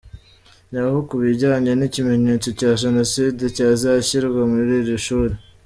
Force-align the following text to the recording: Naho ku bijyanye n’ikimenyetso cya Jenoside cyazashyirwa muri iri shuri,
Naho 0.71 0.97
ku 1.07 1.15
bijyanye 1.23 1.71
n’ikimenyetso 1.75 2.49
cya 2.59 2.71
Jenoside 2.81 3.43
cyazashyirwa 3.55 4.41
muri 4.51 4.71
iri 4.81 4.97
shuri, 5.05 5.35